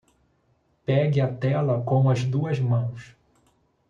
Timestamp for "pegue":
0.83-1.21